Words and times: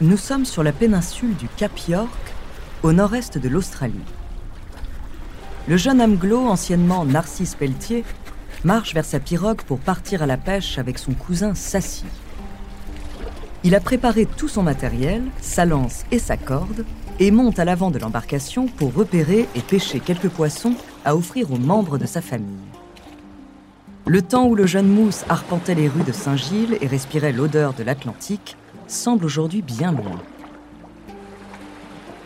nous 0.00 0.16
sommes 0.16 0.46
sur 0.46 0.62
la 0.62 0.72
péninsule 0.72 1.36
du 1.36 1.46
Cap 1.58 1.78
York, 1.86 2.08
au 2.82 2.92
nord-est 2.92 3.36
de 3.36 3.48
l'Australie. 3.50 4.00
Le 5.68 5.76
jeune 5.76 6.00
Amglo, 6.00 6.38
anciennement 6.38 7.04
Narcisse 7.04 7.54
Pelletier, 7.54 8.04
marche 8.64 8.94
vers 8.94 9.04
sa 9.04 9.20
pirogue 9.20 9.60
pour 9.60 9.78
partir 9.78 10.22
à 10.22 10.26
la 10.26 10.38
pêche 10.38 10.78
avec 10.78 10.98
son 10.98 11.12
cousin 11.12 11.54
Sassy. 11.54 12.06
Il 13.62 13.74
a 13.74 13.80
préparé 13.80 14.24
tout 14.24 14.48
son 14.48 14.62
matériel, 14.62 15.22
sa 15.42 15.66
lance 15.66 16.04
et 16.10 16.18
sa 16.18 16.38
corde, 16.38 16.86
et 17.18 17.30
monte 17.30 17.58
à 17.58 17.66
l'avant 17.66 17.90
de 17.90 17.98
l'embarcation 17.98 18.68
pour 18.68 18.94
repérer 18.94 19.46
et 19.54 19.60
pêcher 19.60 20.00
quelques 20.00 20.30
poissons 20.30 20.76
à 21.04 21.14
offrir 21.14 21.52
aux 21.52 21.58
membres 21.58 21.98
de 21.98 22.06
sa 22.06 22.22
famille. 22.22 22.56
Le 24.06 24.22
temps 24.22 24.46
où 24.46 24.54
le 24.54 24.66
jeune 24.66 24.88
mousse 24.88 25.26
arpentait 25.28 25.74
les 25.74 25.88
rues 25.88 26.04
de 26.04 26.12
Saint-Gilles 26.12 26.78
et 26.80 26.86
respirait 26.86 27.32
l'odeur 27.32 27.74
de 27.74 27.82
l'Atlantique 27.82 28.56
semble 28.90 29.24
aujourd'hui 29.24 29.62
bien 29.62 29.92
loin. 29.92 30.20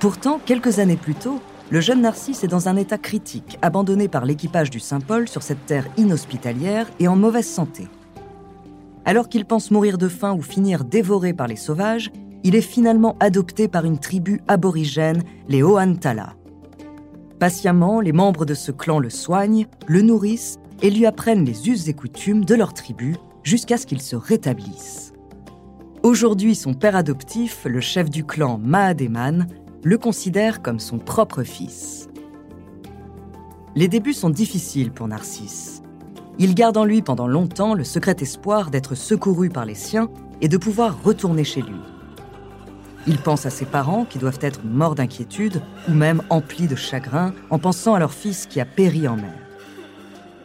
Pourtant, 0.00 0.41
quelques 0.45 0.80
années 0.80 0.96
plus 0.96 1.14
tôt, 1.14 1.40
le 1.70 1.80
jeune 1.80 2.02
Narcisse 2.02 2.45
est 2.45 2.48
dans 2.48 2.68
un 2.68 2.77
état 2.77 2.98
critique, 2.98 3.59
abandonné 3.62 4.06
par 4.09 4.27
l'équipage 4.27 4.68
du 4.68 4.80
Saint-Paul 4.80 5.28
sur 5.28 5.42
cette 5.42 5.64
terre 5.64 5.87
inhospitalière 5.96 6.87
et 7.00 7.09
en 7.09 7.16
mauvaise 7.16 7.48
santé. 7.48 7.88
Alors 9.06 9.28
qu'il 9.28 9.46
pense 9.46 9.70
mourir 9.70 9.96
de 9.96 10.09
faim 10.09 10.34
ou 10.34 10.42
finir 10.42 10.84
dévoré 10.84 11.32
par 11.32 11.46
les 11.46 11.56
sauvages, 11.56 12.10
il 12.42 12.54
est 12.54 12.60
finalement 12.60 13.16
adopté 13.20 13.66
par 13.68 13.87
une 13.87 13.98
tribu 13.98 14.42
aborigène, 14.46 15.23
les 15.48 15.62
Oantala. 15.62 16.34
Patiemment, 17.38 18.01
les 18.01 18.12
membres 18.12 18.45
de 18.45 18.54
ce 18.54 18.70
clan 18.70 18.98
le 18.98 19.10
soignent, 19.10 19.66
le 19.87 20.02
nourrissent 20.02 20.59
et 20.82 20.90
lui 20.90 21.07
apprennent 21.07 21.46
les 21.46 21.68
us 21.70 21.88
et 21.88 21.95
coutumes 21.95 22.45
de 22.45 22.54
leur 22.54 22.74
tribu 22.74 23.16
jusqu'à 23.42 23.79
ce 23.79 23.87
qu'il 23.87 24.02
se 24.02 24.16
rétablisse. 24.16 25.13
Aujourd'hui, 26.05 26.55
son 26.55 26.74
père 26.74 26.97
adoptif, 26.97 27.65
le 27.65 27.80
chef 27.80 28.10
du 28.10 28.27
clan 28.27 28.60
Mahademan, 28.63 29.47
le 29.83 29.97
considère 29.97 30.60
comme 30.60 30.79
son 30.79 30.99
propre 30.99 31.45
fils. 31.45 32.10
Les 33.74 33.88
débuts 33.88 34.13
sont 34.13 34.29
difficiles 34.29 34.91
pour 34.91 35.09
Narcisse. 35.09 35.82
Il 36.38 36.55
garde 36.55 36.77
en 36.77 36.85
lui 36.85 37.01
pendant 37.01 37.27
longtemps 37.27 37.73
le 37.73 37.85
secret 37.85 38.16
espoir 38.21 38.71
d'être 38.71 38.95
secouru 38.95 39.49
par 39.49 39.65
les 39.65 39.75
siens 39.75 40.10
et 40.43 40.49
de 40.49 40.59
pouvoir 40.59 41.02
retourner 41.02 41.43
chez 41.43 41.63
lui. 41.63 41.80
Il 43.07 43.16
pense 43.16 43.47
à 43.47 43.51
ses 43.51 43.65
parents 43.65 44.05
qui 44.05 44.19
doivent 44.19 44.41
être 44.43 44.63
morts 44.63 44.97
d'inquiétude 44.97 45.63
ou 45.88 45.93
même 45.93 46.21
emplis 46.29 46.66
de 46.66 46.77
chagrin 46.77 47.32
en 47.49 47.59
pensant 47.59 47.95
à 47.95 47.99
leur 47.99 48.13
fils 48.13 48.45
qui 48.45 48.60
a 48.60 48.66
péri 48.66 49.09
en 49.09 49.16
mer. 49.16 49.38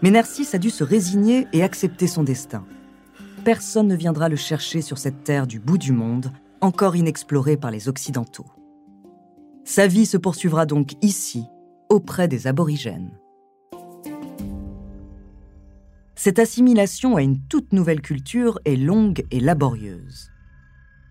Mais 0.04 0.12
Narcisse 0.12 0.56
a 0.56 0.58
dû 0.58 0.70
se 0.70 0.86
résigner 0.86 1.48
et 1.52 1.64
accepter 1.64 2.08
son 2.08 2.24
destin. 2.24 2.64
Personne 3.46 3.88
ne 3.88 3.96
viendra 3.96 4.28
le 4.28 4.36
chercher 4.36 4.82
sur 4.82 4.98
cette 4.98 5.24
terre 5.24 5.48
du 5.48 5.60
bout 5.60 5.78
du 5.78 5.94
monde, 5.94 6.32
encore 6.62 6.96
inexplorée 6.96 7.56
par 7.56 7.72
les 7.72 7.88
Occidentaux. 7.88 8.46
Sa 9.64 9.88
vie 9.88 10.06
se 10.06 10.18
poursuivra 10.18 10.66
donc 10.66 10.92
ici, 11.02 11.46
auprès 11.90 12.28
des 12.28 12.48
aborigènes. 12.48 13.18
Cette 16.16 16.40
assimilation 16.40 17.16
à 17.16 17.22
une 17.22 17.40
toute 17.40 17.72
nouvelle 17.72 18.02
culture 18.02 18.60
est 18.66 18.76
longue 18.76 19.26
et 19.32 19.40
laborieuse. 19.40 20.32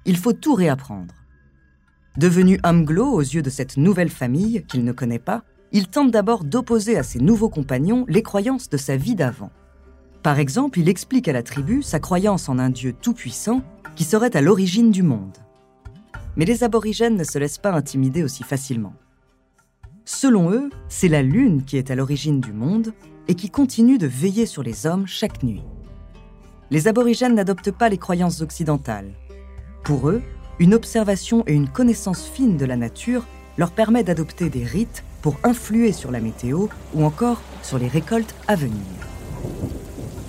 Il 0.04 0.18
faut 0.18 0.34
tout 0.34 0.54
réapprendre. 0.54 1.14
Devenu 2.18 2.60
Amglo 2.62 3.06
aux 3.06 3.20
yeux 3.20 3.42
de 3.42 3.50
cette 3.50 3.78
nouvelle 3.78 4.10
famille 4.10 4.64
qu'il 4.68 4.84
ne 4.84 4.92
connaît 4.92 5.18
pas, 5.18 5.44
il 5.72 5.88
tente 5.88 6.10
d'abord 6.10 6.44
d'opposer 6.44 6.98
à 6.98 7.02
ses 7.02 7.20
nouveaux 7.20 7.48
compagnons 7.48 8.04
les 8.06 8.22
croyances 8.22 8.68
de 8.68 8.76
sa 8.76 8.96
vie 8.96 9.14
d'avant. 9.14 9.50
Par 10.22 10.38
exemple, 10.38 10.78
il 10.80 10.88
explique 10.88 11.28
à 11.28 11.32
la 11.32 11.42
tribu 11.42 11.82
sa 11.82 12.00
croyance 12.00 12.48
en 12.48 12.58
un 12.58 12.70
Dieu 12.70 12.92
tout-puissant 12.92 13.62
qui 13.94 14.04
serait 14.04 14.36
à 14.36 14.40
l'origine 14.40 14.90
du 14.90 15.02
monde. 15.02 15.36
Mais 16.36 16.44
les 16.44 16.64
aborigènes 16.64 17.16
ne 17.16 17.24
se 17.24 17.38
laissent 17.38 17.58
pas 17.58 17.72
intimider 17.72 18.22
aussi 18.22 18.42
facilement. 18.42 18.94
Selon 20.04 20.50
eux, 20.50 20.70
c'est 20.88 21.08
la 21.08 21.22
Lune 21.22 21.64
qui 21.64 21.76
est 21.76 21.90
à 21.90 21.94
l'origine 21.94 22.40
du 22.40 22.52
monde 22.52 22.92
et 23.28 23.34
qui 23.34 23.50
continue 23.50 23.98
de 23.98 24.06
veiller 24.06 24.46
sur 24.46 24.62
les 24.62 24.86
hommes 24.86 25.06
chaque 25.06 25.42
nuit. 25.42 25.62
Les 26.70 26.88
aborigènes 26.88 27.34
n'adoptent 27.34 27.72
pas 27.72 27.88
les 27.88 27.98
croyances 27.98 28.40
occidentales. 28.40 29.12
Pour 29.84 30.08
eux, 30.08 30.22
une 30.58 30.74
observation 30.74 31.44
et 31.46 31.54
une 31.54 31.68
connaissance 31.68 32.26
fine 32.26 32.56
de 32.56 32.64
la 32.64 32.76
nature 32.76 33.26
leur 33.56 33.70
permet 33.70 34.04
d'adopter 34.04 34.50
des 34.50 34.64
rites 34.64 35.04
pour 35.22 35.36
influer 35.44 35.92
sur 35.92 36.10
la 36.10 36.20
météo 36.20 36.68
ou 36.94 37.04
encore 37.04 37.40
sur 37.62 37.78
les 37.78 37.88
récoltes 37.88 38.34
à 38.46 38.54
venir. 38.54 38.82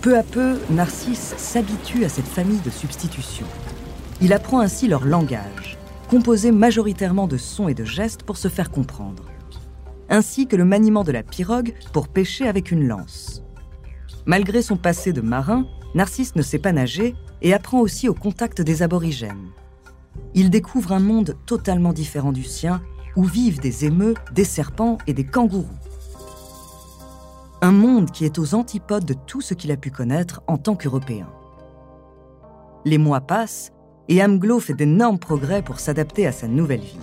Peu 0.01 0.17
à 0.17 0.23
peu, 0.23 0.57
Narcisse 0.69 1.33
s'habitue 1.35 2.05
à 2.05 2.09
cette 2.09 2.25
famille 2.25 2.61
de 2.61 2.69
substitutions. 2.69 3.45
Il 4.21 4.31
apprend 4.31 4.61
ainsi 4.61 4.87
leur 4.87 5.03
langage, 5.03 5.77
composé 6.09 6.51
majoritairement 6.51 7.27
de 7.27 7.35
sons 7.35 7.67
et 7.67 7.73
de 7.73 7.83
gestes 7.83 8.23
pour 8.23 8.37
se 8.37 8.47
faire 8.47 8.71
comprendre, 8.71 9.25
ainsi 10.07 10.47
que 10.47 10.55
le 10.55 10.63
maniement 10.63 11.03
de 11.03 11.11
la 11.11 11.21
pirogue 11.21 11.73
pour 11.91 12.07
pêcher 12.07 12.47
avec 12.47 12.71
une 12.71 12.87
lance. 12.87 13.43
Malgré 14.25 14.61
son 14.61 14.77
passé 14.77 15.11
de 15.11 15.19
marin, 15.19 15.65
Narcisse 15.95 16.37
ne 16.37 16.43
sait 16.43 16.59
pas 16.59 16.71
nager 16.71 17.13
et 17.41 17.53
apprend 17.53 17.81
aussi 17.81 18.07
au 18.07 18.13
contact 18.13 18.61
des 18.61 18.83
aborigènes. 18.83 19.49
Il 20.33 20.49
découvre 20.49 20.93
un 20.93 20.99
monde 20.99 21.35
totalement 21.45 21.91
différent 21.91 22.31
du 22.31 22.45
sien 22.45 22.81
où 23.17 23.25
vivent 23.25 23.59
des 23.59 23.83
émeux, 23.83 24.13
des 24.31 24.45
serpents 24.45 24.97
et 25.07 25.13
des 25.13 25.25
kangourous. 25.25 25.67
Un 27.61 27.73
monde 27.73 28.11
qui 28.11 28.23
est 28.23 28.39
aux 28.39 28.55
antipodes 28.55 29.03
de 29.03 29.13
tout 29.13 29.41
ce 29.41 29.53
qu'il 29.53 29.71
a 29.71 29.75
pu 29.75 29.91
connaître 29.91 30.41
en 30.47 30.57
tant 30.57 30.75
qu'Européen. 30.75 31.27
Les 32.85 32.97
mois 32.97 33.19
passent 33.19 33.73
et 34.07 34.23
Amglo 34.23 34.61
fait 34.61 34.73
d'énormes 34.73 35.19
progrès 35.19 35.61
pour 35.61 35.81
s'adapter 35.81 36.25
à 36.25 36.31
sa 36.31 36.47
nouvelle 36.47 36.79
vie. 36.79 36.97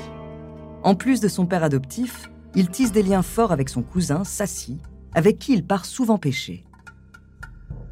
En 0.82 0.94
plus 0.94 1.20
de 1.20 1.28
son 1.28 1.44
père 1.44 1.62
adoptif, 1.62 2.30
il 2.54 2.70
tisse 2.70 2.90
des 2.90 3.02
liens 3.02 3.20
forts 3.20 3.52
avec 3.52 3.68
son 3.68 3.82
cousin, 3.82 4.24
Sassi, 4.24 4.78
avec 5.12 5.38
qui 5.38 5.52
il 5.52 5.66
part 5.66 5.84
souvent 5.84 6.16
pêcher. 6.16 6.64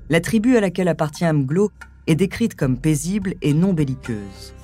La 0.08 0.22
tribu 0.22 0.56
à 0.56 0.60
laquelle 0.62 0.88
appartient 0.88 1.26
Amglo 1.26 1.70
est 2.06 2.14
décrite 2.14 2.54
comme 2.54 2.78
paisible 2.78 3.34
et 3.42 3.52
non 3.52 3.74
belliqueuse. 3.74 4.54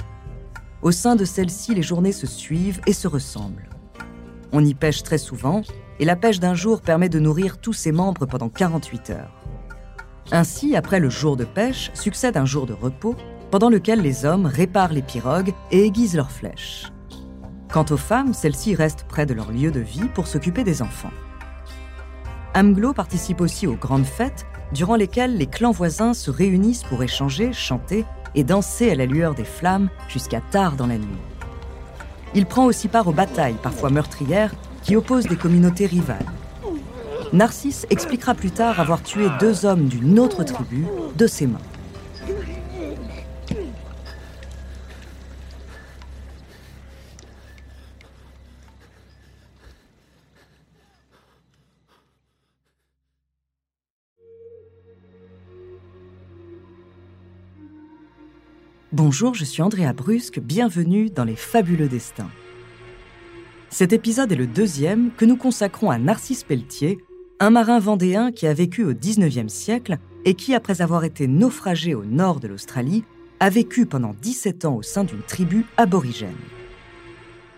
Au 0.81 0.91
sein 0.91 1.17
de 1.17 1.27
celle-ci, 1.27 1.75
les 1.75 1.83
journées 1.83 2.13
se 2.13 2.27
suivent 2.27 2.81
et 2.87 2.95
se 2.95 3.09
ressemblent. 3.09 3.69
On 4.53 4.65
y 4.65 4.73
pêche 4.73 5.03
très 5.03 5.19
souvent, 5.19 5.61
et 6.01 6.07
la 6.07 6.17
pêche 6.17 6.41
d'un 6.41 6.55
jour 6.55 6.81
permet 6.81 7.11
de 7.11 7.21
nourrir 7.21 7.59
tous 7.59 7.75
ses 7.75 7.93
membres 7.93 8.25
pendant 8.25 8.49
48 8.49 9.11
heures. 9.11 9.37
Ainsi, 10.33 10.75
après 10.75 10.99
le 10.99 11.11
jour 11.11 11.37
de 11.37 11.45
pêche, 11.45 11.91
succède 11.93 12.39
un 12.39 12.47
jour 12.47 12.67
de 12.67 12.73
repos, 12.73 13.15
pendant 13.51 13.69
lequel 13.69 14.01
les 14.01 14.25
hommes 14.25 14.47
réparent 14.47 14.95
les 14.95 15.03
pirogues 15.03 15.53
et 15.71 15.85
aiguisent 15.85 16.17
leurs 16.17 16.31
flèches. 16.31 16.91
Quant 17.71 17.85
aux 17.91 17.99
femmes, 17.99 18.33
celles-ci 18.33 18.75
restent 18.75 19.05
près 19.09 19.27
de 19.27 19.35
leur 19.35 19.53
lieu 19.53 19.71
de 19.71 19.81
vie 19.81 20.09
pour 20.15 20.27
s'occuper 20.27 20.65
des 20.65 20.81
enfants. 20.81 21.13
Amglo 22.55 22.95
participe 22.95 23.43
aussi 23.43 23.67
aux 23.67 23.77
grandes 23.77 24.07
fêtes, 24.07 24.47
durant 24.73 24.97
lesquelles 24.97 25.37
les 25.37 25.47
clans 25.47 25.71
voisins 25.71 26.15
se 26.15 26.31
réunissent 26.31 26.85
pour 26.85 27.03
échanger, 27.03 27.53
chanter 27.53 28.07
et 28.35 28.43
danser 28.43 28.91
à 28.91 28.95
la 28.95 29.07
lueur 29.07 29.35
des 29.35 29.45
flammes 29.45 29.91
jusqu'à 30.09 30.41
tard 30.41 30.77
dans 30.77 30.87
la 30.87 30.97
nuit. 30.97 31.19
Il 32.35 32.47
prend 32.47 32.65
aussi 32.65 32.89
part 32.89 33.09
aux 33.09 33.13
batailles, 33.13 33.57
parfois 33.61 33.91
meurtrières, 33.91 34.55
qui 34.83 34.97
opposent 34.97 35.27
des 35.27 35.37
communautés 35.37 35.87
rivales. 35.87 36.27
Narcisse 37.33 37.87
expliquera 37.91 38.35
plus 38.35 38.51
tard 38.51 38.81
avoir 38.81 39.03
tué 39.03 39.27
deux 39.39 39.65
hommes 39.65 39.87
d'une 39.87 40.19
autre 40.19 40.43
tribu 40.43 40.85
de 41.17 41.27
ses 41.27 41.47
mains. 41.47 41.59
Bonjour, 58.93 59.35
je 59.35 59.45
suis 59.45 59.63
Andrea 59.63 59.93
Brusque, 59.93 60.41
bienvenue 60.41 61.11
dans 61.11 61.25
Les 61.25 61.37
Fabuleux 61.37 61.89
Destins. 61.89 62.29
Cet 63.81 63.95
épisode 63.95 64.31
est 64.31 64.37
le 64.37 64.47
deuxième 64.47 65.11
que 65.17 65.25
nous 65.25 65.39
consacrons 65.39 65.91
à 65.91 65.97
Narcisse 65.97 66.45
Pelletier, 66.45 66.99
un 67.39 67.49
marin 67.49 67.79
vendéen 67.79 68.31
qui 68.31 68.47
a 68.47 68.53
vécu 68.53 68.85
au 68.85 68.93
19e 68.93 69.49
siècle 69.49 69.97
et 70.27 70.35
qui, 70.35 70.55
après 70.55 70.83
avoir 70.83 71.03
été 71.05 71.27
naufragé 71.27 71.95
au 71.95 72.05
nord 72.05 72.41
de 72.41 72.49
l'Australie, 72.49 73.05
a 73.41 73.49
vécu 73.49 73.87
pendant 73.87 74.15
17 74.21 74.67
ans 74.67 74.77
au 74.77 74.83
sein 74.83 75.03
d'une 75.03 75.23
tribu 75.23 75.65
aborigène. 75.79 76.37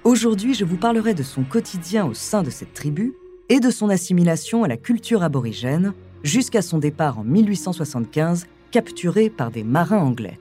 Aujourd'hui, 0.05 0.55
je 0.55 0.65
vous 0.65 0.77
parlerai 0.77 1.13
de 1.15 1.25
son 1.25 1.43
quotidien 1.43 2.07
au 2.07 2.15
sein 2.15 2.45
de 2.45 2.51
cette 2.51 2.73
tribu 2.73 3.15
et 3.49 3.59
de 3.59 3.71
son 3.71 3.89
assimilation 3.89 4.63
à 4.63 4.69
la 4.69 4.77
culture 4.77 5.25
aborigène 5.25 5.93
jusqu'à 6.23 6.63
son 6.63 6.79
départ 6.79 7.19
en 7.19 7.25
1875, 7.25 8.47
capturé 8.71 9.29
par 9.29 9.51
des 9.51 9.65
marins 9.65 9.99
anglais. 9.99 10.39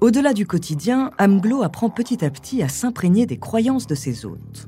Au-delà 0.00 0.32
du 0.32 0.46
quotidien, 0.46 1.10
Amglo 1.18 1.62
apprend 1.62 1.90
petit 1.90 2.24
à 2.24 2.30
petit 2.30 2.62
à 2.62 2.70
s'imprégner 2.70 3.26
des 3.26 3.36
croyances 3.36 3.86
de 3.86 3.94
ses 3.94 4.24
hôtes. 4.24 4.66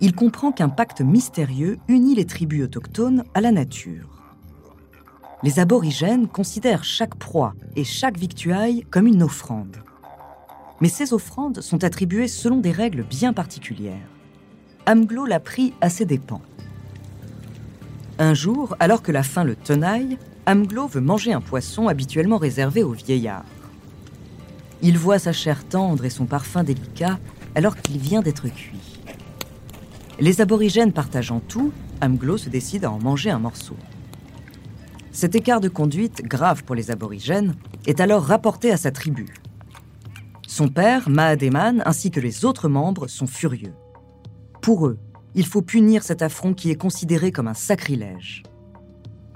Il 0.00 0.12
comprend 0.12 0.50
qu'un 0.50 0.68
pacte 0.68 1.02
mystérieux 1.02 1.78
unit 1.86 2.16
les 2.16 2.26
tribus 2.26 2.64
autochtones 2.64 3.22
à 3.34 3.40
la 3.40 3.52
nature. 3.52 4.08
Les 5.44 5.60
aborigènes 5.60 6.26
considèrent 6.26 6.82
chaque 6.82 7.14
proie 7.14 7.54
et 7.76 7.84
chaque 7.84 8.18
victuaille 8.18 8.84
comme 8.90 9.06
une 9.06 9.22
offrande. 9.22 9.76
Mais 10.80 10.88
ces 10.88 11.12
offrandes 11.12 11.60
sont 11.60 11.84
attribuées 11.84 12.26
selon 12.26 12.56
des 12.56 12.72
règles 12.72 13.04
bien 13.04 13.32
particulières. 13.32 14.08
Amglo 14.88 15.26
l'a 15.26 15.38
pris 15.38 15.74
à 15.80 15.88
ses 15.88 16.06
dépens. 16.06 16.42
Un 18.18 18.34
jour, 18.34 18.74
alors 18.80 19.02
que 19.02 19.12
la 19.12 19.22
faim 19.22 19.44
le 19.44 19.54
tenaille, 19.54 20.18
Amglo 20.46 20.88
veut 20.88 21.00
manger 21.00 21.32
un 21.32 21.40
poisson 21.40 21.86
habituellement 21.86 22.38
réservé 22.38 22.82
aux 22.82 22.92
vieillards. 22.92 23.44
Il 24.86 24.98
voit 24.98 25.18
sa 25.18 25.32
chair 25.32 25.66
tendre 25.66 26.04
et 26.04 26.10
son 26.10 26.26
parfum 26.26 26.62
délicat 26.62 27.18
alors 27.54 27.74
qu'il 27.74 27.96
vient 27.96 28.20
d'être 28.20 28.48
cuit. 28.48 29.00
Les 30.20 30.42
aborigènes 30.42 30.92
partageant 30.92 31.40
tout, 31.40 31.72
Amglo 32.02 32.36
se 32.36 32.50
décide 32.50 32.84
à 32.84 32.90
en 32.90 32.98
manger 32.98 33.30
un 33.30 33.38
morceau. 33.38 33.76
Cet 35.10 35.34
écart 35.34 35.62
de 35.62 35.70
conduite, 35.70 36.22
grave 36.22 36.64
pour 36.64 36.74
les 36.74 36.90
aborigènes, 36.90 37.54
est 37.86 37.98
alors 37.98 38.24
rapporté 38.24 38.72
à 38.72 38.76
sa 38.76 38.90
tribu. 38.90 39.32
Son 40.46 40.68
père, 40.68 41.08
Mahademan, 41.08 41.82
ainsi 41.86 42.10
que 42.10 42.20
les 42.20 42.44
autres 42.44 42.68
membres 42.68 43.06
sont 43.06 43.26
furieux. 43.26 43.72
Pour 44.60 44.86
eux, 44.86 44.98
il 45.34 45.46
faut 45.46 45.62
punir 45.62 46.02
cet 46.02 46.20
affront 46.20 46.52
qui 46.52 46.70
est 46.70 46.76
considéré 46.76 47.32
comme 47.32 47.48
un 47.48 47.54
sacrilège. 47.54 48.42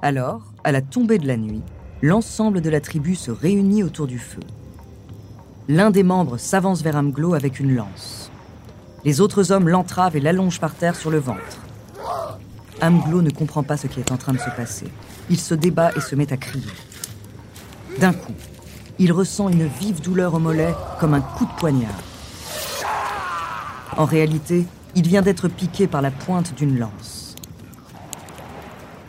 Alors, 0.03 0.53
à 0.63 0.73
la 0.73 0.83
tombée 0.83 1.17
de 1.17 1.27
la 1.27 1.39
nuit, 1.39 1.63
l'ensemble 2.03 2.61
de 2.61 2.69
la 2.69 2.83
tribu 2.83 3.15
se 3.15 3.31
réunit 3.31 3.83
autour 3.83 4.07
du 4.07 4.19
feu. 4.19 4.41
L'un 5.71 5.91
des 5.91 6.03
membres 6.03 6.39
s'avance 6.39 6.81
vers 6.81 6.97
Amglo 6.97 7.35
avec 7.35 7.61
une 7.61 7.75
lance. 7.75 8.31
Les 9.05 9.21
autres 9.21 9.53
hommes 9.53 9.69
l'entravent 9.69 10.17
et 10.17 10.21
l'allongent 10.21 10.61
par 10.61 10.73
terre 10.73 10.97
sur 10.97 11.11
le 11.11 11.19
ventre. 11.19 11.59
Amglo 12.81 13.21
ne 13.21 13.29
comprend 13.29 13.63
pas 13.63 13.77
ce 13.77 13.87
qui 13.87 14.01
est 14.01 14.11
en 14.11 14.17
train 14.17 14.33
de 14.33 14.39
se 14.39 14.49
passer. 14.57 14.87
Il 15.29 15.39
se 15.39 15.53
débat 15.53 15.91
et 15.95 16.01
se 16.01 16.15
met 16.15 16.33
à 16.33 16.39
crier. 16.39 16.73
D'un 18.01 18.15
coup, 18.15 18.33
il 18.99 19.13
ressent 19.13 19.51
une 19.51 19.67
vive 19.67 20.01
douleur 20.01 20.33
au 20.33 20.39
mollet 20.39 20.75
comme 21.01 21.13
un 21.13 21.21
coup 21.21 21.45
de 21.45 21.59
poignard. 21.59 22.01
En 23.99 24.07
réalité, 24.07 24.65
il 24.95 25.07
vient 25.07 25.21
d'être 25.23 25.49
piqué 25.49 25.87
par 25.87 26.01
la 26.01 26.11
pointe 26.11 26.55
d'une 26.55 26.79
lance. 26.79 27.37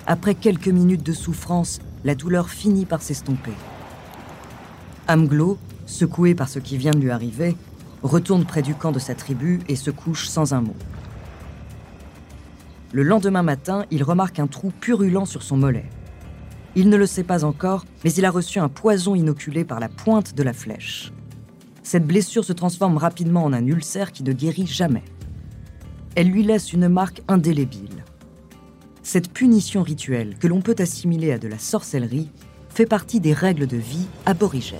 Après 0.08 0.36
quelques 0.36 0.68
minutes 0.68 1.04
de 1.04 1.14
souffrance, 1.14 1.80
la 2.04 2.16
douleur 2.16 2.50
finit 2.50 2.86
par 2.86 3.02
s'estomper. 3.02 3.54
Amglo, 5.08 5.58
secoué 5.90 6.36
par 6.36 6.48
ce 6.48 6.60
qui 6.60 6.78
vient 6.78 6.92
de 6.92 7.00
lui 7.00 7.12
arriver, 7.12 7.56
retourne 8.04 8.46
près 8.46 8.62
du 8.62 8.76
camp 8.76 8.92
de 8.92 9.00
sa 9.00 9.16
tribu 9.16 9.60
et 9.68 9.76
se 9.76 9.92
couche 9.92 10.28
sans 10.28 10.54
un 10.54 10.62
mot. 10.62 10.76
Le 12.92 13.04
lendemain 13.04 13.44
matin, 13.44 13.86
il 13.92 14.04
remarque 14.04 14.40
un 14.40 14.48
trou 14.48 14.72
purulent 14.72 15.26
sur 15.26 15.44
son 15.44 15.58
mollet. 15.58 15.90
Il 16.76 16.90
ne 16.90 16.98
le 16.98 17.06
sait 17.06 17.24
pas 17.24 17.44
encore, 17.44 17.86
mais 18.04 18.14
il 18.14 18.26
a 18.26 18.32
reçu 18.32 18.60
un 18.60 18.70
poison 18.70 19.16
inoculé 19.16 19.64
par 19.64 19.80
la 19.80 19.90
pointe 19.90 20.36
de 20.36 20.44
la 20.44 20.54
flèche. 20.54 21.12
Cette 21.84 22.06
blessure 22.06 22.46
se 22.46 22.54
transforme 22.54 22.98
rapidement 22.98 23.44
en 23.44 23.54
un 23.54 23.66
ulcère 23.66 24.12
qui 24.12 24.24
ne 24.24 24.34
guérit 24.34 24.68
jamais. 24.68 25.04
Elle 26.16 26.30
lui 26.30 26.44
laisse 26.44 26.72
une 26.72 26.88
marque 26.88 27.22
indélébile. 27.28 28.04
Cette 29.02 29.34
punition 29.34 29.82
rituelle, 29.82 30.36
que 30.38 30.48
l'on 30.48 30.62
peut 30.62 30.76
assimiler 30.78 31.32
à 31.32 31.40
de 31.40 31.48
la 31.48 31.58
sorcellerie, 31.58 32.30
fait 32.70 32.86
partie 32.86 33.20
des 33.20 33.34
règles 33.34 33.68
de 33.68 33.78
vie 33.78 34.08
aborigènes. 34.26 34.80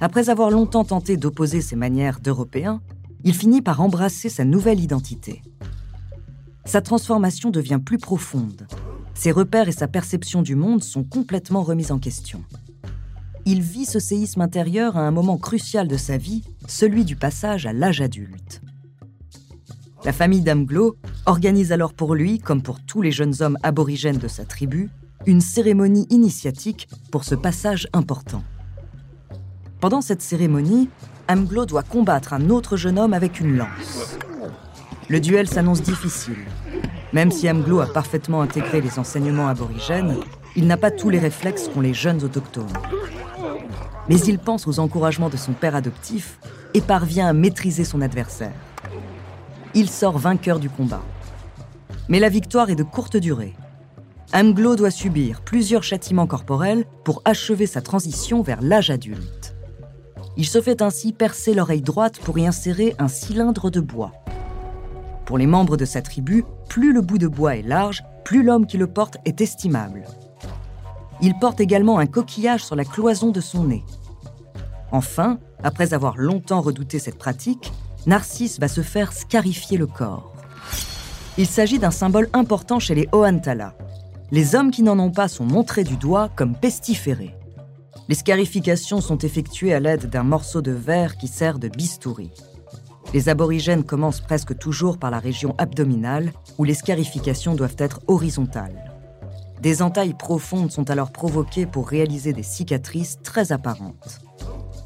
Après 0.00 0.30
avoir 0.30 0.50
longtemps 0.50 0.84
tenté 0.84 1.16
d'opposer 1.16 1.60
ses 1.60 1.74
manières 1.74 2.20
d'Européen, 2.20 2.80
il 3.24 3.34
finit 3.34 3.62
par 3.62 3.80
embrasser 3.80 4.28
sa 4.28 4.44
nouvelle 4.44 4.78
identité. 4.78 5.42
Sa 6.64 6.80
transformation 6.80 7.50
devient 7.50 7.80
plus 7.84 7.98
profonde. 7.98 8.68
Ses 9.14 9.32
repères 9.32 9.68
et 9.68 9.72
sa 9.72 9.88
perception 9.88 10.42
du 10.42 10.54
monde 10.54 10.84
sont 10.84 11.02
complètement 11.02 11.62
remis 11.62 11.90
en 11.90 11.98
question. 11.98 12.44
Il 13.44 13.60
vit 13.60 13.86
ce 13.86 13.98
séisme 13.98 14.42
intérieur 14.42 14.96
à 14.96 15.00
un 15.00 15.10
moment 15.10 15.38
crucial 15.38 15.88
de 15.88 15.96
sa 15.96 16.16
vie, 16.16 16.44
celui 16.68 17.04
du 17.04 17.16
passage 17.16 17.66
à 17.66 17.72
l'âge 17.72 18.00
adulte. 18.00 18.62
La 20.04 20.12
famille 20.12 20.42
d'Amglo 20.42 20.96
organise 21.26 21.72
alors 21.72 21.92
pour 21.92 22.14
lui, 22.14 22.38
comme 22.38 22.62
pour 22.62 22.80
tous 22.80 23.02
les 23.02 23.10
jeunes 23.10 23.34
hommes 23.40 23.58
aborigènes 23.64 24.18
de 24.18 24.28
sa 24.28 24.44
tribu, 24.44 24.90
une 25.26 25.40
cérémonie 25.40 26.06
initiatique 26.10 26.88
pour 27.10 27.24
ce 27.24 27.34
passage 27.34 27.88
important. 27.92 28.44
Pendant 29.80 30.00
cette 30.00 30.22
cérémonie, 30.22 30.88
Amglo 31.28 31.64
doit 31.64 31.84
combattre 31.84 32.32
un 32.32 32.50
autre 32.50 32.76
jeune 32.76 32.98
homme 32.98 33.14
avec 33.14 33.38
une 33.38 33.56
lance. 33.56 34.18
Le 35.08 35.20
duel 35.20 35.48
s'annonce 35.48 35.82
difficile. 35.82 36.46
Même 37.12 37.30
si 37.30 37.48
Amglo 37.48 37.78
a 37.78 37.86
parfaitement 37.86 38.42
intégré 38.42 38.80
les 38.80 38.98
enseignements 38.98 39.46
aborigènes, 39.46 40.16
il 40.56 40.66
n'a 40.66 40.76
pas 40.76 40.90
tous 40.90 41.10
les 41.10 41.20
réflexes 41.20 41.68
qu'ont 41.68 41.80
les 41.80 41.94
jeunes 41.94 42.24
autochtones. 42.24 42.66
Mais 44.08 44.18
il 44.18 44.40
pense 44.40 44.66
aux 44.66 44.80
encouragements 44.80 45.28
de 45.28 45.36
son 45.36 45.52
père 45.52 45.76
adoptif 45.76 46.40
et 46.74 46.80
parvient 46.80 47.28
à 47.28 47.32
maîtriser 47.32 47.84
son 47.84 48.00
adversaire. 48.00 48.52
Il 49.74 49.88
sort 49.88 50.18
vainqueur 50.18 50.58
du 50.58 50.68
combat. 50.68 51.02
Mais 52.08 52.18
la 52.18 52.30
victoire 52.30 52.68
est 52.68 52.74
de 52.74 52.82
courte 52.82 53.16
durée. 53.16 53.54
Amglo 54.34 54.74
doit 54.74 54.90
subir 54.90 55.40
plusieurs 55.40 55.84
châtiments 55.84 56.26
corporels 56.26 56.84
pour 57.04 57.22
achever 57.24 57.66
sa 57.66 57.80
transition 57.80 58.42
vers 58.42 58.60
l'âge 58.60 58.90
adulte. 58.90 59.54
Il 60.38 60.46
se 60.46 60.62
fait 60.62 60.82
ainsi 60.82 61.12
percer 61.12 61.52
l'oreille 61.52 61.82
droite 61.82 62.20
pour 62.20 62.38
y 62.38 62.46
insérer 62.46 62.94
un 63.00 63.08
cylindre 63.08 63.70
de 63.70 63.80
bois. 63.80 64.12
Pour 65.26 65.36
les 65.36 65.48
membres 65.48 65.76
de 65.76 65.84
sa 65.84 66.00
tribu, 66.00 66.44
plus 66.68 66.92
le 66.92 67.00
bout 67.00 67.18
de 67.18 67.26
bois 67.26 67.56
est 67.56 67.62
large, 67.62 68.04
plus 68.24 68.44
l'homme 68.44 68.66
qui 68.66 68.78
le 68.78 68.86
porte 68.86 69.16
est 69.24 69.40
estimable. 69.40 70.04
Il 71.20 71.36
porte 71.40 71.60
également 71.60 71.98
un 71.98 72.06
coquillage 72.06 72.64
sur 72.64 72.76
la 72.76 72.84
cloison 72.84 73.32
de 73.32 73.40
son 73.40 73.64
nez. 73.64 73.84
Enfin, 74.92 75.40
après 75.64 75.92
avoir 75.92 76.16
longtemps 76.16 76.60
redouté 76.60 77.00
cette 77.00 77.18
pratique, 77.18 77.72
Narcisse 78.06 78.60
va 78.60 78.68
se 78.68 78.80
faire 78.80 79.12
scarifier 79.12 79.76
le 79.76 79.88
corps. 79.88 80.32
Il 81.36 81.46
s'agit 81.46 81.80
d'un 81.80 81.90
symbole 81.90 82.28
important 82.32 82.78
chez 82.78 82.94
les 82.94 83.08
Ohantala. 83.12 83.74
Les 84.30 84.54
hommes 84.54 84.70
qui 84.70 84.84
n'en 84.84 85.00
ont 85.00 85.10
pas 85.10 85.26
sont 85.26 85.44
montrés 85.44 85.84
du 85.84 85.96
doigt 85.96 86.28
comme 86.36 86.54
pestiférés. 86.54 87.34
Les 88.08 88.14
scarifications 88.14 89.02
sont 89.02 89.18
effectuées 89.18 89.74
à 89.74 89.80
l'aide 89.80 90.08
d'un 90.08 90.22
morceau 90.22 90.62
de 90.62 90.72
verre 90.72 91.18
qui 91.18 91.28
sert 91.28 91.58
de 91.58 91.68
bistouri. 91.68 92.30
Les 93.12 93.28
aborigènes 93.28 93.84
commencent 93.84 94.22
presque 94.22 94.56
toujours 94.56 94.98
par 94.98 95.10
la 95.10 95.18
région 95.18 95.54
abdominale, 95.58 96.32
où 96.56 96.64
les 96.64 96.74
scarifications 96.74 97.54
doivent 97.54 97.76
être 97.78 98.00
horizontales. 98.06 98.92
Des 99.60 99.82
entailles 99.82 100.14
profondes 100.14 100.70
sont 100.70 100.88
alors 100.90 101.10
provoquées 101.10 101.66
pour 101.66 101.88
réaliser 101.88 102.32
des 102.32 102.42
cicatrices 102.42 103.18
très 103.22 103.52
apparentes. 103.52 104.20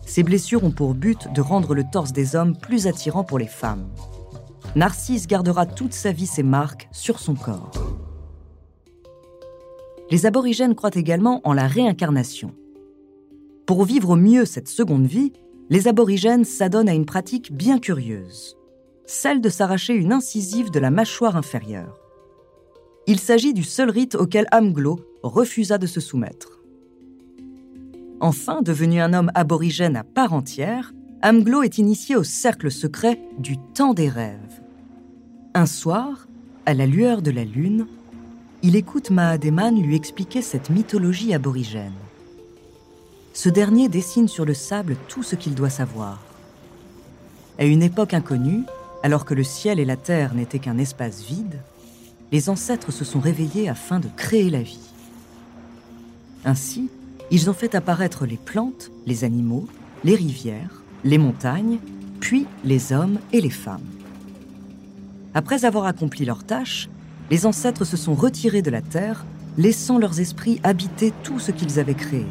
Ces 0.04 0.24
blessures 0.24 0.64
ont 0.64 0.72
pour 0.72 0.94
but 0.94 1.32
de 1.32 1.40
rendre 1.40 1.74
le 1.74 1.84
torse 1.84 2.12
des 2.12 2.34
hommes 2.34 2.56
plus 2.56 2.88
attirant 2.88 3.24
pour 3.24 3.38
les 3.38 3.46
femmes. 3.46 3.88
Narcisse 4.74 5.28
gardera 5.28 5.66
toute 5.66 5.92
sa 5.92 6.10
vie 6.10 6.26
ces 6.26 6.42
marques 6.42 6.88
sur 6.90 7.20
son 7.20 7.34
corps. 7.34 7.70
Les 10.10 10.26
aborigènes 10.26 10.74
croient 10.74 10.90
également 10.94 11.40
en 11.44 11.52
la 11.52 11.66
réincarnation. 11.66 12.52
Pour 13.66 13.84
vivre 13.84 14.10
au 14.10 14.16
mieux 14.16 14.44
cette 14.44 14.68
seconde 14.68 15.06
vie, 15.06 15.32
les 15.70 15.86
aborigènes 15.86 16.44
s'adonnent 16.44 16.88
à 16.88 16.94
une 16.94 17.06
pratique 17.06 17.52
bien 17.52 17.78
curieuse, 17.78 18.56
celle 19.06 19.40
de 19.40 19.48
s'arracher 19.48 19.94
une 19.94 20.12
incisive 20.12 20.70
de 20.70 20.80
la 20.80 20.90
mâchoire 20.90 21.36
inférieure. 21.36 21.98
Il 23.06 23.20
s'agit 23.20 23.54
du 23.54 23.62
seul 23.62 23.90
rite 23.90 24.14
auquel 24.14 24.46
Amglo 24.52 25.00
refusa 25.22 25.78
de 25.78 25.86
se 25.86 26.00
soumettre. 26.00 26.60
Enfin, 28.20 28.62
devenu 28.62 29.00
un 29.00 29.12
homme 29.12 29.30
aborigène 29.34 29.96
à 29.96 30.04
part 30.04 30.32
entière, 30.32 30.92
Amglo 31.22 31.62
est 31.62 31.78
initié 31.78 32.16
au 32.16 32.24
cercle 32.24 32.70
secret 32.70 33.20
du 33.38 33.56
temps 33.74 33.94
des 33.94 34.08
rêves. 34.08 34.60
Un 35.54 35.66
soir, 35.66 36.26
à 36.66 36.74
la 36.74 36.86
lueur 36.86 37.22
de 37.22 37.30
la 37.30 37.44
lune, 37.44 37.86
il 38.62 38.76
écoute 38.76 39.10
Mahademan 39.10 39.80
lui 39.80 39.96
expliquer 39.96 40.42
cette 40.42 40.70
mythologie 40.70 41.34
aborigène. 41.34 41.92
Ce 43.34 43.48
dernier 43.48 43.88
dessine 43.88 44.28
sur 44.28 44.44
le 44.44 44.52
sable 44.52 44.96
tout 45.08 45.22
ce 45.22 45.36
qu'il 45.36 45.54
doit 45.54 45.70
savoir. 45.70 46.18
À 47.58 47.64
une 47.64 47.82
époque 47.82 48.12
inconnue, 48.12 48.64
alors 49.02 49.24
que 49.24 49.34
le 49.34 49.42
ciel 49.42 49.80
et 49.80 49.84
la 49.84 49.96
terre 49.96 50.34
n'étaient 50.34 50.58
qu'un 50.58 50.78
espace 50.78 51.22
vide, 51.22 51.60
les 52.30 52.50
ancêtres 52.50 52.92
se 52.92 53.04
sont 53.04 53.20
réveillés 53.20 53.68
afin 53.68 54.00
de 54.00 54.08
créer 54.16 54.50
la 54.50 54.62
vie. 54.62 54.92
Ainsi, 56.44 56.90
ils 57.30 57.48
ont 57.48 57.54
fait 57.54 57.74
apparaître 57.74 58.26
les 58.26 58.36
plantes, 58.36 58.90
les 59.06 59.24
animaux, 59.24 59.66
les 60.04 60.14
rivières, 60.14 60.82
les 61.04 61.18
montagnes, 61.18 61.78
puis 62.20 62.46
les 62.64 62.92
hommes 62.92 63.18
et 63.32 63.40
les 63.40 63.50
femmes. 63.50 63.80
Après 65.34 65.64
avoir 65.64 65.86
accompli 65.86 66.26
leur 66.26 66.44
tâche, 66.44 66.90
les 67.30 67.46
ancêtres 67.46 67.86
se 67.86 67.96
sont 67.96 68.14
retirés 68.14 68.62
de 68.62 68.70
la 68.70 68.82
terre, 68.82 69.24
laissant 69.56 69.98
leurs 69.98 70.20
esprits 70.20 70.60
habiter 70.62 71.12
tout 71.22 71.38
ce 71.38 71.50
qu'ils 71.50 71.78
avaient 71.80 71.94
créé. 71.94 72.26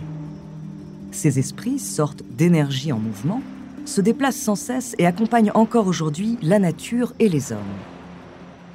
Ces 1.12 1.40
esprits, 1.40 1.80
sortes 1.80 2.24
d'énergie 2.38 2.92
en 2.92 3.00
mouvement, 3.00 3.42
se 3.86 4.02
déplacent 4.02 4.38
sans 4.38 4.56
cesse 4.56 4.96
et 4.98 5.06
accompagnent 5.06 5.52
encore 5.54 5.88
aujourd'hui 5.88 6.38
la 6.42 6.60
nature 6.60 7.14
et 7.20 7.28
les 7.28 7.52
hommes. 7.52 7.60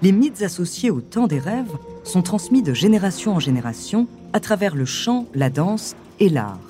Les 0.03 0.13
mythes 0.13 0.43
associés 0.43 0.91
au 0.91 1.01
temps 1.01 1.27
des 1.27 1.39
rêves 1.39 1.73
sont 2.05 2.23
transmis 2.23 2.63
de 2.63 2.75
génération 2.75 3.35
en 3.35 3.41
génération 3.41 4.07
à 4.33 4.41
travers 4.41 4.77
le 4.77 4.85
chant, 4.85 5.27
la 5.35 5.49
danse 5.49 5.97
et 6.21 6.29
l'art. 6.29 6.61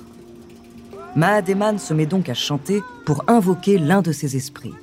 Mahademan 1.15 1.79
se 1.79 1.93
met 1.93 2.05
donc 2.05 2.29
à 2.29 2.33
chanter 2.33 2.81
pour 3.05 3.25
invoquer 3.27 3.77
l'un 3.77 4.01
de 4.01 4.11
ses 4.11 4.37
esprits. 4.37 4.73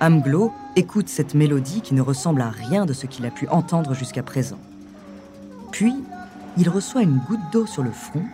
Amglo 0.00 0.52
écoute 0.76 1.08
cette 1.08 1.34
mélodie 1.34 1.80
qui 1.80 1.94
ne 1.94 2.02
ressemble 2.02 2.42
à 2.42 2.50
rien 2.50 2.84
de 2.84 2.92
ce 2.92 3.06
qu'il 3.06 3.24
a 3.24 3.30
pu 3.30 3.48
entendre 3.48 3.94
jusqu'à 3.94 4.22
présent. 4.22 4.58
Puis, 5.70 5.94
il 6.58 6.68
reçoit 6.68 7.02
une 7.02 7.18
goutte 7.18 7.52
d'eau 7.52 7.66
sur 7.66 7.82
le 7.82 7.92
front 7.92 8.24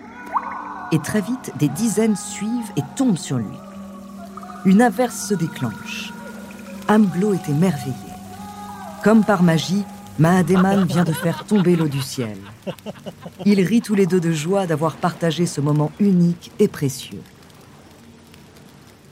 et 0.93 0.99
très 0.99 1.21
vite, 1.21 1.53
des 1.59 1.69
dizaines 1.69 2.17
suivent 2.17 2.73
et 2.77 2.83
tombent 2.97 3.19
sur 3.19 3.39
lui. 3.39 3.57
Une 4.65 4.83
averse 4.83 5.29
se 5.29 5.35
déclenche. 5.35 6.13
Amglo 6.89 7.33
est 7.35 7.49
émerveillé. 7.49 7.95
Comme 9.03 9.25
par 9.25 9.43
magie, 9.43 9.85
Mahademan 10.19 10.85
vient 10.85 11.05
de 11.05 11.13
faire 11.13 11.47
tomber 11.47 11.77
l'eau 11.77 11.89
du 11.89 12.03
ciel. 12.03 12.37
Ils 13.47 13.63
rient 13.63 13.81
tous 13.81 13.95
les 13.95 14.07
deux 14.07 14.21
de 14.21 14.33
joie 14.33 14.67
d'avoir 14.67 14.97
partagé 14.97 15.47
ce 15.47 15.63
moment 15.63 15.93
unique 15.99 16.53
et 16.59 16.69
précieux. 16.69 17.23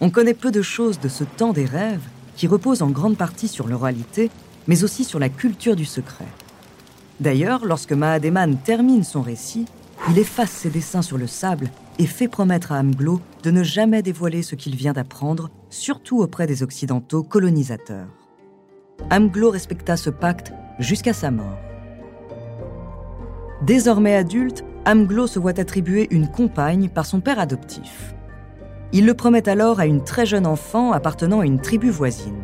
On 0.00 0.10
connaît 0.10 0.34
peu 0.34 0.50
de 0.50 0.60
choses 0.60 1.00
de 1.00 1.08
ce 1.08 1.24
temps 1.24 1.52
des 1.52 1.64
rêves 1.64 2.06
qui 2.36 2.46
repose 2.46 2.82
en 2.82 2.90
grande 2.90 3.16
partie 3.16 3.48
sur 3.48 3.66
l'oralité, 3.66 4.30
mais 4.66 4.84
aussi 4.84 5.02
sur 5.04 5.18
la 5.18 5.28
culture 5.28 5.76
du 5.76 5.86
secret. 5.86 6.28
D'ailleurs, 7.20 7.64
lorsque 7.64 7.92
Mahademan 7.92 8.58
termine 8.58 9.02
son 9.02 9.22
récit, 9.22 9.64
il 10.10 10.18
efface 10.18 10.50
ses 10.50 10.70
dessins 10.70 11.02
sur 11.02 11.18
le 11.18 11.26
sable 11.26 11.68
et 11.98 12.06
fait 12.06 12.28
promettre 12.28 12.72
à 12.72 12.78
Amglo 12.78 13.20
de 13.42 13.50
ne 13.50 13.62
jamais 13.62 14.02
dévoiler 14.02 14.42
ce 14.42 14.54
qu'il 14.54 14.74
vient 14.74 14.94
d'apprendre, 14.94 15.50
surtout 15.68 16.20
auprès 16.20 16.46
des 16.46 16.62
Occidentaux 16.62 17.22
colonisateurs. 17.22 18.08
Amglo 19.10 19.50
respecta 19.50 19.96
ce 19.96 20.10
pacte 20.10 20.52
jusqu'à 20.78 21.12
sa 21.12 21.30
mort. 21.30 21.58
Désormais 23.62 24.14
adulte, 24.14 24.64
Amglo 24.86 25.26
se 25.26 25.38
voit 25.38 25.58
attribuer 25.58 26.08
une 26.10 26.30
compagne 26.30 26.88
par 26.88 27.04
son 27.04 27.20
père 27.20 27.38
adoptif. 27.38 28.14
Il 28.92 29.04
le 29.04 29.14
promet 29.14 29.48
alors 29.48 29.80
à 29.80 29.86
une 29.86 30.04
très 30.04 30.24
jeune 30.24 30.46
enfant 30.46 30.92
appartenant 30.92 31.40
à 31.40 31.46
une 31.46 31.60
tribu 31.60 31.90
voisine. 31.90 32.42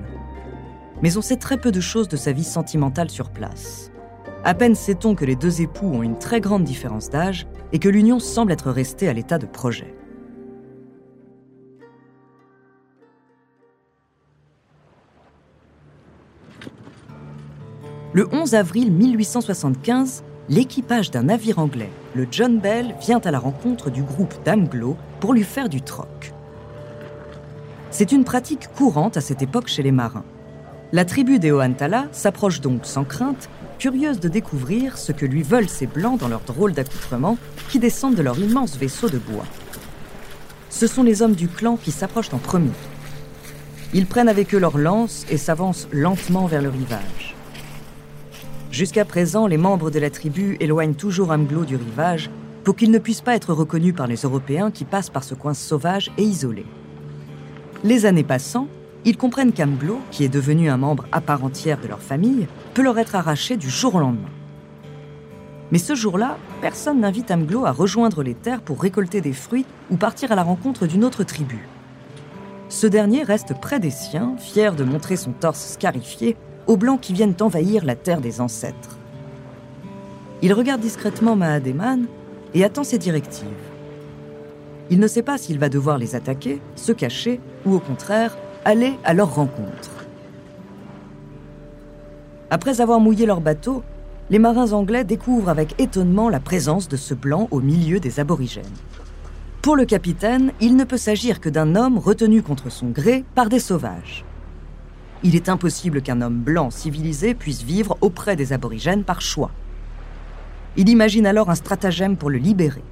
Mais 1.03 1.17
on 1.17 1.23
sait 1.23 1.37
très 1.37 1.57
peu 1.57 1.73
de 1.73 1.81
choses 1.81 2.09
de 2.09 2.17
sa 2.17 2.33
vie 2.33 2.45
sentimentale 2.45 3.11
sur 3.11 3.31
place. 3.31 3.91
À 4.47 4.53
peine 4.53 4.75
sait-on 4.75 5.15
que 5.15 5.25
les 5.25 5.37
deux 5.37 5.63
époux 5.63 5.87
ont 5.87 6.03
une 6.03 6.19
très 6.19 6.43
grande 6.43 6.65
différence 6.65 7.09
d'âge 7.09 7.47
et 7.73 7.79
que 7.79 7.89
l'union 7.89 8.19
semble 8.19 8.53
être 8.53 8.71
restée 8.71 9.09
à 9.09 9.15
l'état 9.15 9.39
de 9.39 9.47
projet. 9.47 9.95
Le 18.13 18.29
11 18.33 18.55
avril 18.55 18.93
1875, 18.93 20.25
l'équipage 20.51 21.11
d'un 21.11 21.23
navire 21.25 21.59
anglais, 21.59 21.91
le 22.15 22.29
John 22.31 22.61
Bell, 22.61 22.95
vient 23.01 23.21
à 23.21 23.31
la 23.31 23.39
rencontre 23.39 23.89
du 23.91 24.03
groupe 24.03 24.35
d'Amglo 24.45 24.99
pour 25.21 25.33
lui 25.33 25.43
faire 25.43 25.71
du 25.71 25.81
troc. 25.81 26.35
C'est 27.91 28.13
une 28.13 28.25
pratique 28.25 28.69
courante 28.77 29.17
à 29.17 29.23
cette 29.23 29.41
époque 29.41 29.69
chez 29.69 29.83
les 29.83 29.91
marins. 29.91 30.25
La 30.93 31.07
tribu 31.07 31.39
des 31.39 31.51
Oantala 31.51 32.09
s'approche 32.13 32.61
donc 32.61 32.85
sans 32.85 33.05
crainte 33.05 33.49
curieuse 33.79 34.21
de 34.21 34.29
découvrir 34.29 34.99
ce 34.99 35.13
que 35.13 35.27
lui 35.27 35.43
veulent 35.43 35.69
ces 35.69 35.87
blancs 35.87 36.19
dans 36.19 36.29
leur 36.29 36.41
drôle 36.41 36.73
d'accoutrement 36.73 37.37
qui 37.69 37.79
descendent 37.79 38.15
de 38.15 38.23
leur 38.23 38.39
immense 38.39 38.77
vaisseau 38.77 39.09
de 39.09 39.19
bois. 39.19 39.47
Ce 40.71 40.87
sont 40.87 41.03
les 41.03 41.23
hommes 41.23 41.35
du 41.35 41.49
clan 41.49 41.77
qui 41.77 41.91
s'approchent 41.91 42.33
en 42.33 42.39
premier. 42.39 42.73
Ils 43.93 44.07
prennent 44.07 44.29
avec 44.29 44.55
eux 44.55 44.59
leurs 44.59 44.79
lances 44.79 45.25
et 45.31 45.37
s'avancent 45.37 45.89
lentement 45.93 46.47
vers 46.47 46.63
le 46.63 46.69
rivage. 46.69 47.35
Jusqu'à 48.73 49.05
présent, 49.05 49.47
les 49.47 49.57
membres 49.57 49.91
de 49.93 50.01
la 50.01 50.11
tribu 50.11 50.57
éloignent 50.59 50.95
toujours 50.95 51.31
Amglo 51.31 51.65
du 51.65 51.77
rivage 51.77 52.29
pour 52.65 52.75
qu'il 52.75 52.91
ne 52.91 52.99
puisse 52.99 53.21
pas 53.21 53.37
être 53.37 53.53
reconnu 53.53 53.93
par 53.93 54.09
les 54.09 54.23
Européens 54.23 54.73
qui 54.73 54.85
passent 54.85 55.11
par 55.11 55.23
ce 55.23 55.35
coin 55.35 55.55
sauvage 55.55 56.11
et 56.19 56.25
isolé. 56.25 56.67
Les 57.85 58.07
années 58.07 58.25
passant, 58.25 58.67
ils 59.05 59.17
comprennent 59.17 59.53
qu'Amglo, 59.53 60.01
qui 60.11 60.25
est 60.25 60.29
devenu 60.29 60.71
un 60.71 60.79
membre 60.79 61.07
à 61.13 61.21
part 61.21 61.45
entière 61.45 61.79
de 61.81 61.87
leur 61.87 62.01
famille, 62.01 62.49
peut 62.75 62.83
leur 62.83 62.99
être 62.99 63.15
arraché 63.15 63.57
du 63.57 63.71
jour 63.71 63.95
au 63.95 64.01
lendemain. 64.01 64.29
Mais 65.73 65.79
ce 65.79 65.95
jour-là, 65.95 66.37
personne 66.61 67.01
n'invite 67.01 67.31
Amglo 67.31 67.65
à 67.65 67.73
rejoindre 67.73 68.23
les 68.23 68.35
terres 68.35 68.61
pour 68.61 68.83
récolter 68.83 69.21
des 69.21 69.33
fruits 69.33 69.65
ou 69.91 69.97
partir 69.97 70.33
à 70.33 70.35
la 70.35 70.43
rencontre 70.43 70.87
d'une 70.87 71.05
autre 71.05 71.25
tribu. 71.25 71.67
Ce 72.69 72.87
dernier 72.87 73.23
reste 73.23 73.55
près 73.61 73.81
des 73.81 73.91
siens, 73.91 74.35
fier 74.39 74.75
de 74.75 74.85
montrer 74.85 75.17
son 75.17 75.33
torse 75.33 75.73
scarifié 75.73 76.37
aux 76.67 76.77
blancs 76.77 77.01
qui 77.01 77.13
viennent 77.13 77.37
envahir 77.41 77.85
la 77.85 77.95
terre 77.95 78.21
des 78.21 78.41
ancêtres. 78.41 78.99
Il 80.43 80.53
regarde 80.53 80.81
discrètement 80.81 81.37
Mahademan 81.37 82.07
et 82.53 82.65
attend 82.65 82.85
ses 82.85 82.99
directives. 82.99 83.47
Il 84.91 84.99
ne 84.99 85.07
sait 85.07 85.23
pas 85.23 85.39
s'il 85.39 85.59
va 85.59 85.69
devoir 85.69 85.99
les 85.99 86.15
attaquer, 86.15 86.61
se 86.77 86.93
cacher 86.93 87.41
ou 87.65 87.75
au 87.75 87.81
contraire 87.81 88.37
aller 88.65 88.95
à 89.05 89.15
leur 89.15 89.35
rencontre. 89.35 89.94
Après 92.55 92.81
avoir 92.81 93.01
mouillé 93.01 93.27
leur 93.27 93.41
bateau, 93.41 93.83
les 94.31 94.39
marins 94.39 94.71
anglais 94.71 95.03
découvrent 95.03 95.49
avec 95.49 95.75
étonnement 95.81 96.29
la 96.29 96.39
présence 96.39 96.87
de 96.87 96.97
ce 96.97 97.13
blanc 97.13 97.49
au 97.51 97.59
milieu 97.59 97.99
des 97.99 98.21
aborigènes. 98.21 98.63
Pour 99.61 99.75
le 99.75 99.85
capitaine, 99.85 100.53
il 100.61 100.77
ne 100.77 100.85
peut 100.85 100.97
s'agir 100.97 101.41
que 101.41 101.49
d'un 101.49 101.75
homme 101.75 101.99
retenu 101.99 102.43
contre 102.43 102.71
son 102.71 102.91
gré 102.91 103.25
par 103.35 103.49
des 103.49 103.59
sauvages. 103.59 104.25
Il 105.25 105.35
est 105.35 105.49
impossible 105.49 106.01
qu'un 106.01 106.23
homme 106.23 106.39
blanc 106.39 106.71
civilisé 106.71 107.35
puisse 107.35 107.65
vivre 107.65 107.99
auprès 108.03 108.37
des 108.37 108.53
aborigènes 108.53 109.03
par 109.03 109.21
choix. 109.21 109.51
Il 110.77 110.89
imagine 110.89 111.27
alors 111.27 111.51
un 111.51 111.57
stratagème 111.57 112.17
pour 112.17 112.31
le 112.31 112.39
libérer. 112.39 112.85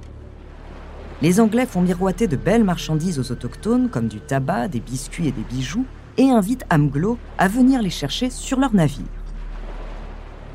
Les 1.21 1.39
Anglais 1.39 1.67
font 1.67 1.81
miroiter 1.81 2.27
de 2.27 2.35
belles 2.35 2.65
marchandises 2.65 3.17
aux 3.17 3.31
autochtones 3.31 3.87
comme 3.87 4.09
du 4.09 4.19
tabac, 4.19 4.67
des 4.67 4.81
biscuits 4.81 5.29
et 5.29 5.31
des 5.31 5.45
bijoux 5.49 5.85
et 6.17 6.31
invitent 6.31 6.65
Amglo 6.69 7.17
à 7.37 7.47
venir 7.47 7.81
les 7.81 7.89
chercher 7.89 8.29
sur 8.29 8.59
leur 8.59 8.73
navire. 8.73 9.22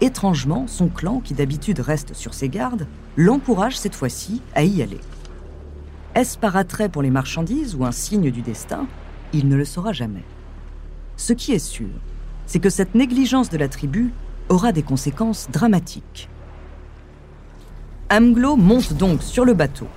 Étrangement, 0.01 0.67
son 0.69 0.89
clan, 0.89 1.21
qui 1.21 1.35
d'habitude 1.35 1.81
reste 1.81 2.15
sur 2.15 2.33
ses 2.33 2.49
gardes, 2.49 2.87
l'encourage 3.17 3.77
cette 3.77 3.97
fois-ci 3.97 4.43
à 4.55 4.63
y 4.63 4.81
aller. 4.81 5.01
Est-ce 6.15 6.39
par 6.39 6.57
attrait 6.57 6.89
pour 6.89 7.03
les 7.03 7.11
marchandises 7.11 7.75
ou 7.75 7.85
un 7.85 7.93
signe 7.93 8.31
du 8.31 8.43
destin? 8.43 8.87
Il 9.33 9.49
ne 9.49 9.57
le 9.57 9.65
saura 9.65 9.93
jamais. 9.93 10.23
Ce 11.17 11.33
qui 11.33 11.53
est 11.53 11.59
sûr, 11.59 11.89
c'est 12.47 12.61
que 12.61 12.71
cette 12.71 12.95
négligence 12.95 13.51
de 13.51 13.59
la 13.59 13.69
tribu 13.69 14.13
aura 14.49 14.73
des 14.73 14.83
conséquences 14.83 15.49
dramatiques. 15.51 16.29
Amglo 18.11 18.57
monte 18.57 18.95
donc 18.95 19.23
sur 19.23 19.45
le 19.45 19.53
bateau. 19.53 19.89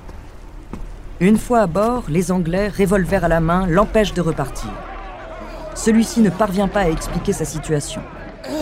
Une 1.20 1.38
fois 1.38 1.60
à 1.60 1.68
bord, 1.68 2.06
les 2.10 2.32
Anglais, 2.32 2.70
revolver 2.70 3.24
à 3.24 3.28
la 3.28 3.40
main, 3.40 3.68
l'empêchent 3.68 4.16
de 4.16 4.22
repartir. 4.22 4.72
Celui-ci 5.76 6.22
ne 6.22 6.32
parvient 6.32 6.68
pas 6.68 6.82
à 6.82 6.90
expliquer 6.90 7.34
sa 7.34 7.46
situation. 7.46 8.02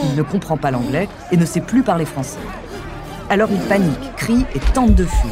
Il 0.03 0.15
ne 0.15 0.23
comprend 0.23 0.57
pas 0.57 0.71
l'anglais 0.71 1.07
et 1.31 1.37
ne 1.37 1.45
sait 1.45 1.61
plus 1.61 1.83
parler 1.83 2.05
français. 2.05 2.39
Alors 3.29 3.49
il 3.51 3.59
panique, 3.59 4.15
crie 4.15 4.45
et 4.55 4.59
tente 4.73 4.95
de 4.95 5.05
fuir. 5.05 5.31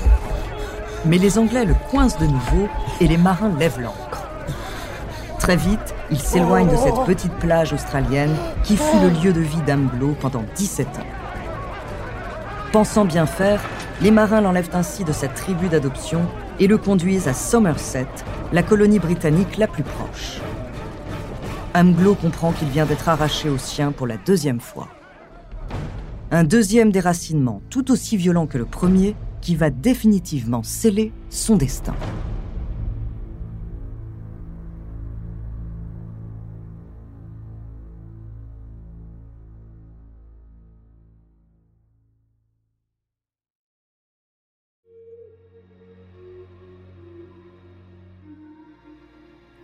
Mais 1.06 1.18
les 1.18 1.38
Anglais 1.38 1.66
le 1.66 1.76
coincent 1.90 2.20
de 2.20 2.26
nouveau 2.26 2.68
et 3.00 3.08
les 3.08 3.18
marins 3.18 3.52
lèvent 3.58 3.80
l'ancre. 3.80 4.28
Très 5.40 5.56
vite, 5.56 5.96
il 6.12 6.20
s'éloigne 6.20 6.68
de 6.68 6.76
cette 6.76 7.06
petite 7.06 7.34
plage 7.34 7.72
australienne 7.74 8.36
qui 8.64 8.76
fut 8.76 9.00
le 9.00 9.10
lieu 9.10 9.34
de 9.34 9.40
vie 9.40 9.62
d'Amglo 9.66 10.16
pendant 10.20 10.44
17 10.56 10.88
ans. 10.88 11.06
Pensant 12.72 13.06
bien 13.06 13.26
faire, 13.26 13.62
les 14.02 14.12
marins 14.12 14.42
l'enlèvent 14.42 14.70
ainsi 14.74 15.04
de 15.04 15.12
cette 15.12 15.36
tribu 15.36 15.70
d'adoption 15.70 16.22
et 16.60 16.68
le 16.68 16.78
conduisent 16.78 17.28
à 17.28 17.34
Somerset, 17.34 18.08
la 18.52 18.64
colonie 18.64 19.00
britannique 19.00 19.58
la 19.58 19.68
plus 19.68 19.84
proche. 19.84 20.42
Amglo 21.74 22.16
comprend 22.16 22.52
qu'il 22.52 22.70
vient 22.70 22.86
d'être 22.86 23.10
arraché 23.10 23.50
au 23.50 23.58
sien 23.58 23.92
pour 23.92 24.08
la 24.08 24.18
deuxième 24.18 24.60
fois. 24.60 24.88
Un 26.32 26.44
deuxième 26.44 26.92
déracinement, 26.92 27.62
tout 27.70 27.92
aussi 27.92 28.18
violent 28.18 28.48
que 28.48 28.58
le 28.58 28.66
premier, 28.66 29.16
qui 29.42 29.56
va 29.56 29.70
définitivement 29.70 30.64
sceller 30.64 31.12
son 31.30 31.56
destin. 31.56 31.94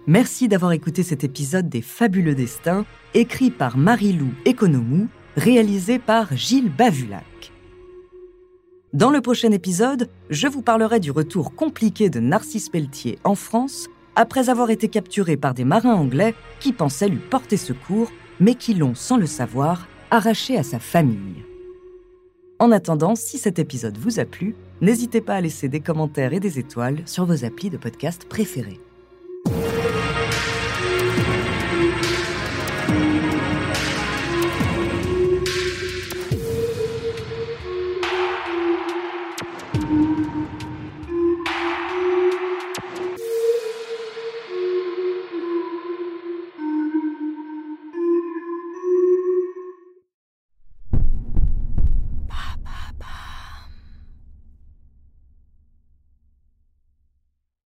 Merci 0.05 0.49
d'avoir 0.49 0.73
écouté 0.73 1.01
cet 1.01 1.23
épisode 1.23 1.69
des 1.69 1.81
Fabuleux 1.81 2.35
Destins, 2.35 2.85
écrit 3.13 3.51
par 3.51 3.77
Marie-Lou 3.77 4.33
Economou, 4.45 5.07
réalisé 5.37 5.97
par 5.97 6.35
Gilles 6.35 6.69
Bavulac. 6.69 7.53
Dans 8.91 9.11
le 9.11 9.21
prochain 9.21 9.51
épisode, 9.51 10.09
je 10.29 10.49
vous 10.49 10.61
parlerai 10.61 10.99
du 10.99 11.09
retour 11.09 11.55
compliqué 11.55 12.09
de 12.09 12.19
Narcisse 12.19 12.67
Pelletier 12.67 13.17
en 13.23 13.35
France 13.35 13.87
après 14.17 14.49
avoir 14.49 14.71
été 14.71 14.89
capturé 14.89 15.37
par 15.37 15.53
des 15.53 15.63
marins 15.63 15.95
anglais 15.95 16.35
qui 16.59 16.73
pensaient 16.73 17.07
lui 17.07 17.17
porter 17.17 17.57
secours, 17.57 18.11
mais 18.41 18.55
qui 18.55 18.73
l'ont, 18.73 18.95
sans 18.95 19.15
le 19.15 19.25
savoir, 19.25 19.87
arraché 20.11 20.57
à 20.57 20.63
sa 20.63 20.79
famille. 20.79 21.45
En 22.59 22.73
attendant, 22.73 23.15
si 23.15 23.37
cet 23.37 23.57
épisode 23.57 23.97
vous 23.97 24.19
a 24.19 24.25
plu, 24.25 24.53
n'hésitez 24.81 25.21
pas 25.21 25.35
à 25.35 25.41
laisser 25.41 25.69
des 25.69 25.79
commentaires 25.79 26.33
et 26.33 26.41
des 26.41 26.59
étoiles 26.59 27.03
sur 27.05 27.25
vos 27.25 27.45
applis 27.45 27.69
de 27.69 27.77
podcast 27.77 28.25
préférés. 28.25 28.81